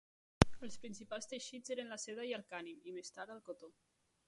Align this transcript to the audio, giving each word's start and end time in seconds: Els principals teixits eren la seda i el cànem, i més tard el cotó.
Els 0.67 0.77
principals 0.85 1.29
teixits 1.33 1.75
eren 1.77 1.93
la 1.95 1.99
seda 2.05 2.27
i 2.31 2.35
el 2.39 2.47
cànem, 2.55 2.83
i 2.93 2.97
més 2.99 3.17
tard 3.19 3.37
el 3.37 3.45
cotó. 3.51 3.73